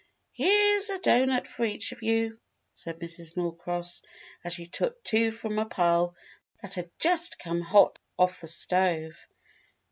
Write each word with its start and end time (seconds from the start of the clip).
"Here's 0.31 0.89
a 0.89 0.97
doughnut 0.97 1.45
for 1.47 1.63
each 1.63 1.91
of 1.91 2.01
you," 2.01 2.39
said 2.73 2.97
Mrs. 2.97 3.37
Norcross, 3.37 4.01
as 4.43 4.53
she 4.53 4.65
took 4.65 5.03
two 5.03 5.29
from 5.31 5.59
a 5.59 5.65
pile 5.67 6.15
that 6.63 6.73
had 6.73 6.89
just 6.97 7.37
come 7.37 7.61
hot 7.61 7.99
off 8.17 8.41
the 8.41 8.47
stove. 8.47 9.15